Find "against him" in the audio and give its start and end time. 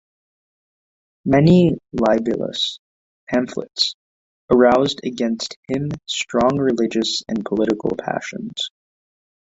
5.03-5.89